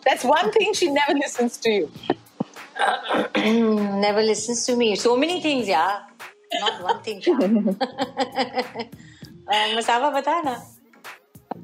that's 0.05 0.25
one 0.25 0.49
thing 0.59 0.73
she 0.73 0.89
never 0.89 1.15
listens 1.15 1.59
to 1.63 1.71
you 1.71 1.87
never 4.03 4.21
listens 4.23 4.61
to 4.67 4.75
me. 4.75 4.85
So 4.95 5.15
many 5.15 5.35
things, 5.41 5.67
yeah. 5.67 5.89
Not 6.53 6.79
one 6.83 7.01
thing. 7.03 7.19
uh, 9.47 9.67
Masaba 9.77 10.09
बता 10.09 10.39
ना 10.41 10.55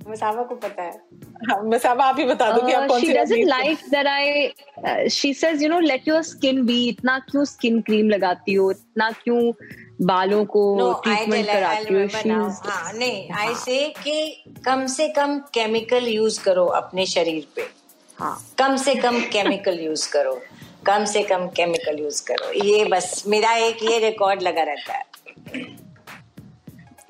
मसावा 0.08 0.43
को 0.43 0.55
पता 0.55 0.84
है। 0.84 1.01
हाँ, 1.50 1.63
मसाबा 1.63 2.05
आप 2.05 2.15
ही 2.19 2.25
बता 2.25 2.51
दो 2.51 2.67
कि 2.67 2.74
आप 2.74 2.84
Uh, 2.84 2.89
कौन 2.89 3.01
सी 3.01 3.08
doesn't 3.08 3.31
रणनीति- 3.31 3.53
like 3.55 3.93
that 3.93 4.05
I. 4.05 4.48
Uh, 4.86 5.13
she 5.13 5.43
says, 5.43 5.62
you 5.62 5.74
know, 5.74 5.91
let 5.91 6.13
your 6.13 6.36
skin 6.36 6.69
इतना 6.69 7.19
क्यों 7.19 7.43
skin 7.46 7.74
cream 7.74 8.03
लगाती 8.03 8.53
हो? 8.53 8.72
इतना 8.72 9.12
क्यों 9.12 9.53
बालों 10.01 10.46
को 10.46 10.75
ट्रीटमेंट 11.03 11.46
कराती 11.48 11.93
हो? 12.34 12.50
हाँ 12.50 12.93
नहीं 12.93 13.31
आई 13.31 13.55
से 13.55 13.93
कि 14.03 14.43
कम 14.65 14.86
से 14.86 15.08
कम 15.08 15.39
केमिकल 15.39 16.08
यूज़ 16.08 16.43
करो 16.43 16.65
अपने 16.65 17.05
शरीर 17.05 17.48
पे। 17.55 17.62
हाँ। 18.15 18.46
कम 18.58 18.75
से 18.75 18.96
कम 18.96 19.19
केमिकल 19.19 19.79
यूज़ 19.79 20.12
करो। 20.12 20.41
कम 20.86 21.05
से 21.05 21.24
कम 21.24 21.48
केमिकल 21.48 22.00
यूज़ 22.00 22.25
करो। 22.25 22.63
ये 22.63 22.86
बस 22.86 23.24
मेरा 23.27 23.53
एक 23.53 23.77
ये 23.84 24.00
रिकॉर्ड 24.00 24.41
लगा 24.41 24.62
रहता 24.62 24.93
है। 24.93 25.05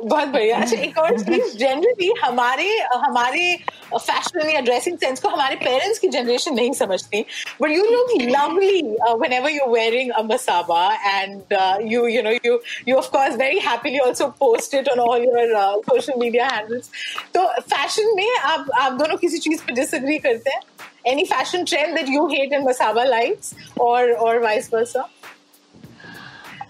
बहुत 0.01 0.27
बढ़िया। 0.27 0.57
अच्छा 0.61 0.77
एक 0.77 0.97
और 0.97 1.17
चीज़ 1.23 1.57
जनरली 1.57 2.11
हमारे 2.21 2.67
हमारे 2.79 3.55
फ़ैशन 3.93 4.49
या 4.49 4.59
ड्रेसिंग 4.61 4.97
सेंस 4.97 5.19
को 5.19 5.29
हमारे 5.29 5.55
पेरेंट्स 5.55 5.99
की 5.99 6.07
जनरेशन 6.07 6.53
नहीं 6.55 6.71
समझती। 6.73 7.21
But 7.61 7.71
you 7.71 7.83
look 7.85 8.11
lovely 8.21 8.81
whenever 9.33 9.51
you 9.51 9.65
wearing 9.71 10.11
a 10.11 10.21
Masaba 10.23 10.83
and 11.05 11.53
you 11.91 12.05
you 12.07 12.21
know 12.23 12.31
you 12.31 12.59
you 12.87 12.95
of 12.97 13.09
course 13.11 13.35
very 13.35 13.59
happily 13.59 13.99
also 13.99 14.27
post 14.39 14.75
it 14.75 14.89
on 14.89 14.99
all 14.99 15.23
your 15.23 15.81
social 15.89 16.19
media 16.19 16.47
handles 16.47 16.89
तो 17.33 17.45
fashion 17.61 18.13
में 18.15 18.37
आप 18.37 18.71
आप 18.81 18.93
दोनों 18.93 19.17
किसी 19.17 19.37
चीज़ 19.37 19.63
पर 19.63 19.73
डिसएग्री 19.73 20.17
करते 20.19 20.49
हैं? 20.49 20.61
Any 21.07 21.23
fashion 21.25 21.63
trend 21.63 21.95
that 21.95 22.09
you 22.09 22.25
hate 22.27 22.53
and 22.53 22.67
Masaba 22.67 23.03
likes 23.03 23.53
और 23.81 24.11
और 24.11 24.39
वाइस 24.43 24.69
वर्सा 24.73 25.07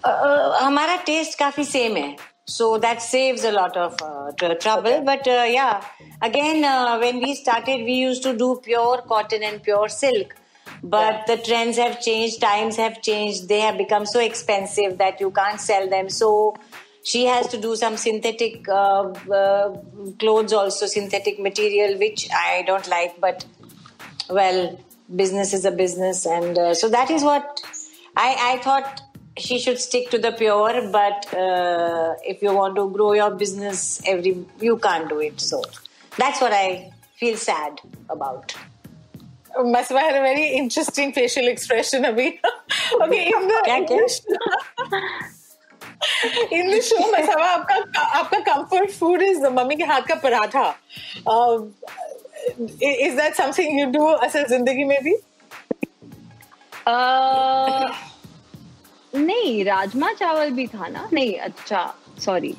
uh, 0.06 0.62
हमारा 0.62 0.96
टेस्ट 1.06 1.38
काफ़ी 1.38 1.64
सेम 1.64 1.96
है। 1.96 2.29
So 2.50 2.78
that 2.78 3.00
saves 3.00 3.44
a 3.44 3.52
lot 3.52 3.76
of 3.76 3.96
uh, 4.02 4.32
tr- 4.32 4.58
trouble. 4.60 5.02
But 5.04 5.26
uh, 5.28 5.46
yeah 5.48 5.84
again 6.20 6.64
uh, 6.64 6.98
when 6.98 7.18
we 7.18 7.34
started 7.34 7.84
we 7.84 7.92
used 7.92 8.22
to 8.24 8.36
do 8.36 8.60
pure 8.62 9.02
cotton 9.02 9.42
and 9.42 9.62
pure 9.62 9.88
silk. 9.88 10.36
But 10.82 11.26
the 11.26 11.36
trends 11.36 11.76
have 11.76 12.00
changed 12.00 12.40
times 12.40 12.76
have 12.76 13.02
changed. 13.02 13.48
They 13.48 13.60
have 13.60 13.76
become 13.76 14.06
so 14.06 14.20
expensive 14.20 14.96
that 14.98 15.20
you 15.20 15.30
can't 15.30 15.60
sell 15.60 15.88
them. 15.88 16.08
So 16.08 16.56
she 17.02 17.24
has 17.26 17.48
to 17.48 17.60
do 17.60 17.76
some 17.76 17.96
synthetic 17.96 18.68
uh, 18.68 19.02
uh, 19.40 19.76
clothes 20.18 20.52
also 20.52 20.86
synthetic 20.86 21.38
material 21.38 21.98
which 21.98 22.28
i 22.44 22.62
don't 22.66 22.88
like. 22.88 23.20
But 23.20 23.44
well 24.28 24.78
business 25.14 25.52
is 25.52 25.64
a 25.64 25.70
business. 25.70 26.26
And 26.26 26.58
uh, 26.58 26.74
so 26.74 26.88
that 26.88 27.10
is 27.10 27.22
what 27.22 27.62
i 28.16 28.28
i 28.52 28.58
thought 28.58 29.02
she 29.37 29.59
should 29.59 29.79
stick 29.79 30.09
to 30.11 30.17
the 30.17 30.31
pure 30.31 30.75
but 30.91 31.25
uh, 31.33 32.13
if 32.33 32.41
you 32.41 32.53
want 32.53 32.75
to 32.75 32.89
grow 32.89 33.13
your 33.13 33.31
business 33.31 34.01
every 34.05 34.33
you 34.61 34.77
can't 34.77 35.09
do 35.09 35.19
it 35.19 35.41
so 35.41 35.61
that's 36.17 36.39
what 36.41 36.53
i 36.53 36.91
feel 37.23 37.35
sad 37.37 37.81
about 38.09 38.55
Maswa 39.57 39.99
had 39.99 40.15
a 40.15 40.21
very 40.21 40.47
interesting 40.59 41.11
facial 41.13 41.47
expression 41.47 42.03
abhi. 42.03 42.23
okay, 43.01 43.19
in 43.27 43.47
the 43.51 43.59
क्या, 43.65 43.75
in 43.77 43.85
क्या? 43.85 43.99
the 43.99 44.09
show- 44.15 44.39
in 46.51 46.71
the 46.71 46.81
show 46.87 47.03
Maswa 47.13 47.45
आपका 47.51 47.77
आपका 48.19 48.39
comfort 48.47 48.91
food 48.91 49.21
is 49.27 49.39
mummy 49.59 49.75
के 49.77 49.83
हाथ 49.91 50.07
का 50.09 50.15
paratha. 50.25 50.65
Uh, 51.25 51.57
is 52.81 53.15
that 53.21 53.37
something 53.37 53.79
you 53.79 53.87
do 53.93 54.03
असल 54.27 54.43
जिंदगी 54.49 54.83
में 54.91 54.97
भी? 55.03 55.15
Uh, 56.87 57.93
नहीं 59.14 59.64
राजमा 59.64 60.12
चावल 60.12 60.50
भी 60.50 60.66
था 60.66 60.88
ना 60.88 61.08
नहीं 61.12 61.36
अच्छा 61.38 61.94
सॉरी 62.24 62.54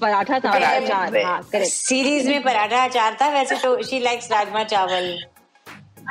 पराठा 0.00 0.38
था 0.38 0.52
पराठा, 0.52 0.76
अचार 0.76 1.16
हाँ 1.24 1.42
करेक्ट 1.52 1.72
सीरीज़ 1.72 2.28
में 2.28 2.42
पराठा 2.42 2.84
अचार 2.84 3.16
था 3.20 3.28
वैसे 3.28 3.56
तो 3.56 3.82
शी 3.82 3.98
लाइक्स 4.00 4.30
राजमा 4.32 4.64
चावल 4.64 5.12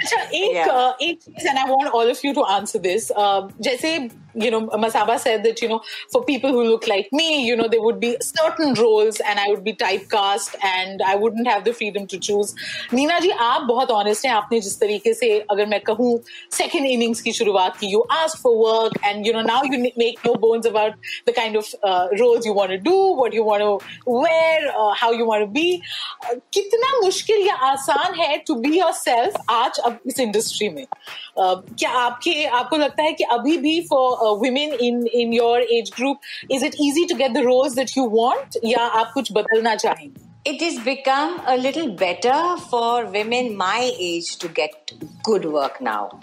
अच्छा 0.04 0.22
एक 0.22 0.56
Yeah. 0.56 1.02
एक 1.02 1.20
चीज़ 1.22 1.48
and 1.48 1.58
I 1.58 1.64
want 1.70 1.88
all 1.88 2.10
of 2.12 2.20
you 2.26 2.34
to 2.34 2.42
answer. 2.42 2.80
Uh, 2.80 3.62
जैसे 3.62 3.98
you 4.35 4.51
know 4.51 4.69
Masaba 4.69 5.19
said 5.19 5.43
that 5.45 5.63
you 5.63 5.69
know 5.69 5.81
for 6.13 6.25
people 6.25 6.51
who 6.51 6.65
look 6.65 6.87
like 6.87 7.09
me, 7.13 7.47
you 7.47 7.57
know 7.57 7.69
there 7.69 7.83
would 7.83 8.01
be 8.01 8.17
certain 8.21 8.75
roles 8.75 9.21
and 9.21 9.39
I 9.39 9.49
would 9.49 9.65
be 9.65 9.73
typecast 9.73 10.55
and 10.63 11.03
I 11.03 11.15
wouldn't 11.15 11.49
have 11.49 11.65
the 11.65 11.73
freedom 11.73 12.07
to 12.09 12.19
choose. 12.19 12.55
Neena 12.93 13.19
जी 13.21 13.31
आप 13.31 13.63
बहुत 13.69 13.89
honest 13.91 14.25
हैं 14.27 14.33
आपने 14.33 14.61
जिस 14.61 14.79
तरीके 14.81 15.15
से 15.15 15.39
अगर 15.51 15.67
मैं 15.67 15.81
कहूँ 15.91 16.11
second 16.59 16.91
innings 16.93 17.21
की 17.21 17.33
शुरुआत 17.33 17.77
की 17.77 17.91
you 17.93 18.05
asked 18.19 18.39
for 18.39 18.55
work 18.59 18.93
and 19.03 19.27
you 19.27 19.33
know 19.33 19.43
now 19.43 19.63
you 19.63 19.81
make 19.97 20.25
no 20.25 20.35
bones 20.35 20.67
about 20.67 20.93
the 21.27 21.33
kind 21.33 21.57
of 21.57 21.75
uh, 21.83 22.09
roles 22.21 22.47
you 22.47 22.53
want 22.53 22.71
to 22.71 22.79
do, 22.79 22.97
what 23.23 23.33
you 23.33 23.45
want 23.45 23.63
to 23.63 23.79
wear, 24.07 24.73
uh, 24.77 24.93
how 24.95 25.13
you 25.13 25.27
want 25.27 25.47
to 25.47 25.51
be. 25.59 25.83
Uh, 26.25 26.37
कितना 26.53 26.93
मुश्किल 27.05 27.47
या 27.47 27.55
आसान 27.73 28.15
है 28.21 28.45
to 28.51 28.61
be 28.67 28.77
yourself 28.81 29.41
आज 29.49 29.79
अब 29.79 29.99
इस 30.07 30.21
industry 30.21 30.69
में 30.69 30.87
Uh, 31.39 31.57
क्या 31.79 31.91
आपके 31.91 32.45
आपको 32.59 32.77
लगता 32.77 33.03
है 33.03 33.13
कि 33.13 33.25
अभी 33.33 33.57
भी 33.59 33.81
for 33.89 34.20
women 34.43 34.73
in 34.89 35.07
in 35.07 35.33
your 35.33 35.63
age 35.79 35.91
group 35.97 36.21
is 36.51 36.65
it 36.65 36.75
easy 36.89 37.05
to 37.11 37.15
get 37.17 37.33
the 37.33 37.45
roles 37.47 37.75
that 37.75 37.97
you 37.97 38.09
want 38.15 38.59
या 38.65 38.87
आप 39.01 39.11
कुछ 39.15 39.33
बदलना 39.33 39.75
चाहेंगे 39.75 40.27
it 40.49 40.61
has 40.63 40.79
become 40.87 41.31
a 41.53 41.57
little 41.57 41.89
better 42.01 42.35
for 42.71 43.05
women 43.15 43.49
my 43.61 43.91
age 43.99 44.29
to 44.43 44.49
get 44.59 44.93
good 45.29 45.47
work 45.55 45.81
now. 45.81 46.21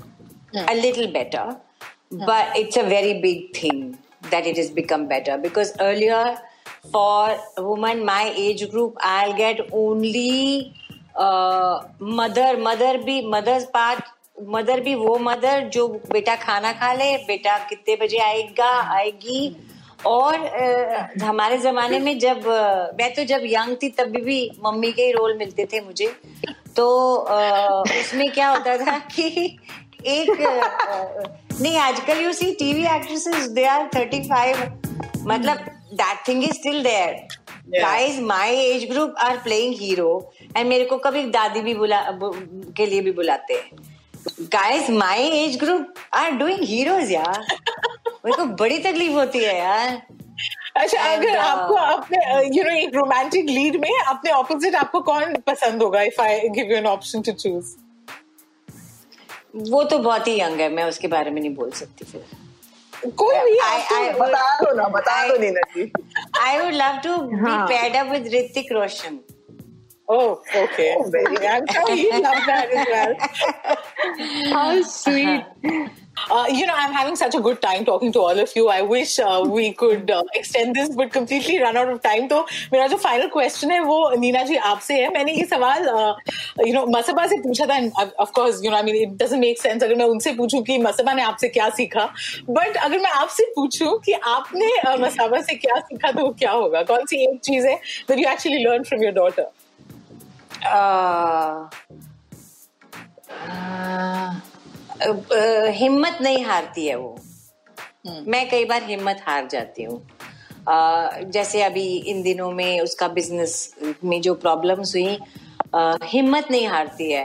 A 0.53 0.75
little 0.75 1.09
better. 1.11 1.57
But 2.11 2.55
it's 2.55 2.77
a 2.77 2.83
very 2.83 3.19
big 3.19 3.53
thing 3.57 3.97
that 4.29 4.47
it 4.47 4.55
has 4.55 4.69
become 4.69 5.07
better 5.07 5.37
because 5.37 5.73
earlier 5.79 6.37
for 6.91 7.37
a 7.57 7.63
woman 7.63 8.05
my 8.05 8.33
age 8.35 8.69
group 8.69 8.95
I'll 9.01 9.35
get 9.35 9.59
only 9.71 10.73
uh, 11.15 11.83
mother 11.99 12.57
mother 12.57 12.97
भी 12.99 13.21
mother's 13.29 13.65
part 13.65 14.03
mother 14.48 14.80
भी 14.80 14.94
वो 14.94 15.16
mother 15.20 15.68
जो 15.68 15.86
बेटा 16.12 16.34
खाना 16.36 16.72
खा 16.72 16.92
ले 16.92 17.16
बेटा 17.26 17.56
कितने 17.68 17.96
बजे 17.96 18.18
आएगा 18.18 18.70
आएगी। 18.96 19.56
और 20.06 20.34
हमारे 21.22 21.56
जमाने 21.58 21.98
में 21.98 22.18
जब 22.18 22.46
मैं 22.98 23.12
तो 23.14 23.24
जब 23.24 23.40
यंग 23.44 23.76
थी 23.82 23.88
तब 23.90 24.08
भी, 24.08 24.20
भी 24.20 24.50
मम्मी 24.64 24.92
के 24.92 25.02
ही 25.02 25.12
रोल 25.12 25.36
मिलते 25.38 25.64
थे 25.72 25.80
मुझे। 25.80 26.06
तो 26.76 26.86
उसमें 28.00 28.30
क्या 28.32 28.48
होता 28.48 28.76
था 28.76 28.98
कि 29.08 29.26
एक 30.06 30.30
नहीं 31.52 31.76
आजकल 31.78 32.20
you 32.20 32.32
see 32.32 32.52
TV 32.54 32.84
actresses 32.86 33.48
they 33.50 33.64
are 33.66 33.88
thirty 33.94 34.22
five 34.28 34.56
मतलब 35.26 35.64
that 35.94 36.26
thing 36.28 36.44
is 36.44 36.52
still 36.52 36.82
there 36.82 37.26
guys 37.72 38.18
my 38.22 38.54
age 38.56 38.88
group 38.90 39.14
are 39.20 39.36
playing 39.38 39.74
hero 39.78 40.10
and 40.56 40.68
मेरे 40.68 40.84
को 40.84 40.96
कभी 40.98 41.22
दादी 41.30 41.60
भी 41.60 41.74
बुला 41.74 42.00
के 42.76 42.86
लिए 42.86 43.00
भी 43.00 43.12
बुलाते। 43.12 43.54
हैं 43.54 43.96
guys 44.52 44.90
my 44.90 45.22
age 45.38 45.56
group 45.58 45.94
are 46.14 46.30
doing 46.38 46.62
heroes 46.68 47.12
यार 47.12 47.40
मेरे 48.24 48.36
को 48.36 48.44
बड़ी 48.62 48.78
तकलीफ़ 48.78 49.12
होती 49.12 49.44
है 49.44 49.58
यार। 49.58 50.00
अच्छा 50.76 50.98
And, 50.98 51.18
अगर 51.18 51.30
uh, 51.30 51.44
आपको 51.44 51.74
अपने 51.74 52.18
यू 52.56 52.64
नो 52.64 52.70
एक 52.70 52.94
रोमांटिक 52.94 53.46
लीड 53.46 53.76
में 53.80 53.90
अपने 53.90 54.30
ऑपोजिट 54.30 54.74
आपको 54.74 55.00
कौन 55.08 55.34
पसंद 55.46 55.82
होगा 55.82 56.02
if 56.02 56.20
I 56.22 56.48
give 56.48 56.70
you 56.70 56.76
an 56.76 56.86
option 56.86 57.22
to 57.22 57.32
choose 57.32 57.74
वो 59.70 59.82
तो 59.84 59.98
बहुत 59.98 60.28
ही 60.28 60.40
यंग 60.40 60.60
है 60.60 60.68
मैं 60.72 60.84
उसके 60.84 61.08
बारे 61.08 61.30
में 61.30 61.40
नहीं 61.40 61.54
बोल 61.54 61.70
सकती 61.70 62.04
फिर। 62.04 63.10
कोई 63.16 63.38
भी 63.40 63.54
बता 64.20 64.44
दो 64.60 64.72
ना 64.76 64.88
बता 64.88 65.16
दो 65.28 65.36
Neena 65.38 65.60
ji. 65.74 65.90
I 66.40 66.58
would 66.58 66.74
love 66.74 67.00
to 67.04 67.16
be. 67.16 67.56
Paired 67.72 67.96
up 67.96 68.06
with 68.12 68.26
Hrithik 68.34 68.72
Roshan 68.72 69.18
Oh, 70.10 70.40
okay. 70.56 70.96
Oh, 70.98 71.10
very 71.10 71.46
I'm 71.46 71.66
sure 71.66 71.94
you 71.94 72.10
love 72.10 72.42
that 72.46 72.70
as 72.72 72.86
well. 72.90 73.14
How 74.52 74.82
sweet. 74.82 75.44
Uh, 76.30 76.46
you 76.50 76.66
know, 76.66 76.74
I'm 76.74 76.92
having 76.92 77.14
such 77.14 77.34
a 77.34 77.40
good 77.40 77.60
time 77.60 77.84
talking 77.84 78.10
to 78.12 78.18
all 78.20 78.38
of 78.38 78.50
you. 78.56 78.68
I 78.68 78.80
wish 78.82 79.18
uh, 79.18 79.44
we 79.46 79.72
could 79.74 80.10
uh, 80.10 80.22
extend 80.34 80.74
this, 80.74 80.88
but 80.96 81.12
completely 81.12 81.60
run 81.60 81.76
out 81.76 81.88
of 81.88 82.00
time. 82.02 82.28
तो 82.28 82.46
मेरा 82.72 82.86
जो 82.88 82.96
final 83.02 83.30
question 83.30 83.70
है 83.70 83.80
वो 83.80 83.98
नीना 84.20 84.42
जी 84.44 84.56
आपसे 84.56 84.94
है 84.94 85.12
मैंने 85.12 85.32
ये 85.32 85.44
सवाल 85.44 85.86
यू 86.66 86.72
नो 86.74 86.86
मसबा 86.96 87.26
से 87.26 87.38
पूछा 87.42 87.66
था 87.66 87.78
of 88.18 88.32
course 88.32 88.62
you 88.62 88.70
know 88.70 88.78
I 88.78 88.82
mean 88.82 88.96
it 89.02 89.16
doesn't 89.18 89.40
make 89.40 89.62
sense 89.62 89.82
अगर 89.82 89.94
मैं 89.94 90.04
उनसे 90.16 90.32
पूछूँ 90.40 90.62
कि 90.64 90.78
मसबा 90.88 91.12
ने 91.12 91.22
आपसे 91.22 91.48
क्या 91.48 91.68
सीखा 91.76 92.08
but 92.50 92.76
अगर 92.76 92.98
मैं 92.98 93.10
आपसे 93.10 93.44
पूछूँ 93.56 93.98
कि 94.04 94.12
आपने 94.12 94.72
uh, 94.86 94.98
मसाबा 95.00 95.40
से 95.42 95.54
क्या 95.54 95.80
सीखा 95.80 96.12
तो 96.12 96.28
क्या 96.38 96.50
होगा 96.50 96.82
कौन 96.82 97.06
सी 97.06 97.24
एक 97.30 97.40
चीज़ 97.44 97.66
है 97.66 97.80
that 98.08 98.18
you 98.18 98.26
actually 98.26 98.64
learned 98.66 98.86
from 98.86 99.02
your 99.02 99.12
daughter 99.12 99.42
uh, 99.42 99.46
uh, 99.46 99.67
हिम्मत 105.74 106.18
नहीं 106.22 106.44
हारती 106.44 106.86
है 106.86 106.96
वो। 106.96 107.18
मैं 108.06 108.48
कई 108.50 108.64
बार 108.64 108.82
हिम्मत 108.82 109.20
हार 109.26 109.46
जाती 109.48 109.82
हूँ। 109.82 110.00
जैसे 111.30 111.62
अभी 111.62 111.86
इन 112.12 112.22
दिनों 112.22 112.50
में 112.52 112.80
उसका 112.80 113.08
बिज़नेस 113.08 113.74
में 114.04 114.20
जो 114.20 114.34
प्रॉब्लम्स 114.34 114.94
हुई 114.94 115.18
हिम्मत 116.04 116.50
नहीं 116.50 116.66
हारती 116.68 117.10
है। 117.12 117.24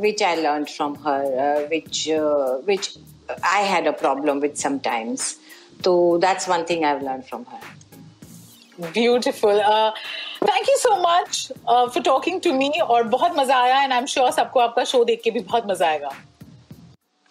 Which 0.00 0.22
I 0.22 0.36
learn 0.36 0.64
from 0.64 0.92
her 1.06 1.66
which 1.70 2.08
which 2.66 2.98
I 3.44 3.64
had 3.64 3.86
a 3.88 3.90
problem 4.00 4.38
with 4.40 4.54
sometimes 4.56 5.36
तो 5.84 5.92
that's 6.18 6.48
one 6.48 6.64
thing 6.70 6.84
I 6.84 6.98
learn 7.00 7.20
from 7.28 7.44
her 7.52 7.60
beautiful 8.80 9.60
thank 10.48 10.68
you 10.68 10.76
so 10.76 10.96
much 11.02 11.48
for 11.68 12.02
talking 12.04 12.40
to 12.44 12.52
me 12.52 12.68
और 12.80 13.02
बहुत 13.16 13.32
मजा 13.38 13.56
आया 13.62 13.82
एंड 13.82 13.92
आई 13.92 13.98
एम 13.98 14.06
श्योर 14.14 14.30
सबको 14.32 14.60
आपका 14.60 14.84
show 14.92 15.04
देख 15.04 15.20
के 15.24 15.30
भी 15.30 15.40
बहुत 15.40 15.66
मजा 15.70 15.86
आएगा। 15.88 16.10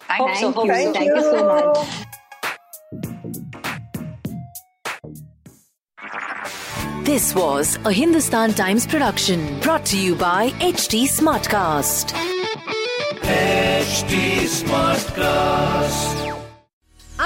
Thank 0.01 0.22
you 0.41 1.22
so 1.22 1.46
much 1.53 1.77
This 7.08 7.25
was 7.36 7.72
a 7.89 7.91
Hindustan 7.96 8.53
Times 8.53 8.86
production 8.88 9.41
brought 9.65 9.86
to 9.88 9.98
you 9.98 10.15
by 10.15 10.51
HT 10.67 11.01
HT 13.34 14.22
Smartcast. 14.60 16.33